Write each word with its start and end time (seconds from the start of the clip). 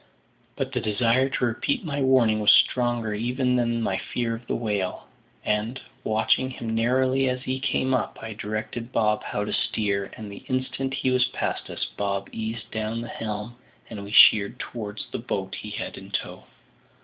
But 0.55 0.71
the 0.71 0.79
desire 0.81 1.29
to 1.29 1.45
repeat 1.45 1.85
my 1.85 2.01
warning 2.01 2.39
was 2.39 2.51
stronger 2.51 3.13
even 3.13 3.55
than 3.55 3.83
my 3.83 3.97
fear 3.99 4.33
of 4.33 4.47
the 4.47 4.55
whale; 4.55 5.05
and, 5.45 5.79
watching 6.03 6.49
him 6.49 6.73
narrowly 6.73 7.29
as 7.29 7.43
he 7.43 7.59
came 7.59 7.93
up, 7.93 8.17
I 8.19 8.33
directed 8.33 8.91
Bob 8.91 9.21
how 9.21 9.45
to 9.45 9.53
steer, 9.53 10.11
and 10.17 10.31
the 10.31 10.43
instant 10.49 10.95
he 10.95 11.11
was 11.11 11.25
past 11.25 11.69
us, 11.69 11.85
Bob 11.97 12.29
eased 12.31 12.71
down 12.71 13.01
the 13.01 13.09
helm, 13.09 13.57
and 13.91 14.03
we 14.03 14.11
sheered 14.11 14.57
towards 14.57 15.05
the 15.11 15.19
boat 15.19 15.53
he 15.53 15.69
had 15.69 15.99
in 15.99 16.09
tow. 16.09 16.45